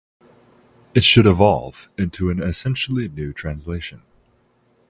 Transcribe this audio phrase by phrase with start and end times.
[0.95, 4.01] it should evolve into an essentially new translation.